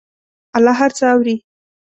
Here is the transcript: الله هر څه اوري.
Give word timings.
الله 0.57 0.73
هر 0.79 0.91
څه 0.97 1.03
اوري. 1.13 1.35